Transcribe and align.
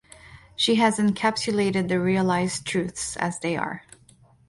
She 0.55 0.77
has 0.77 0.97
encapsulated 0.97 1.87
the 1.87 1.99
realized 1.99 2.65
truths 2.65 3.15
as 3.17 3.37
they 3.37 3.55
are. 3.55 3.83